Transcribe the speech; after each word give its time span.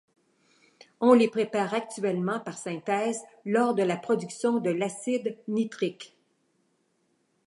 On 0.99 1.13
les 1.13 1.27
prépare 1.27 1.75
actuellement 1.75 2.39
par 2.39 2.57
synthèse 2.57 3.21
lors 3.45 3.75
de 3.75 3.83
la 3.83 3.97
production 3.97 4.57
de 4.59 4.71
l’acide 4.71 5.37
nitrique. 5.47 6.17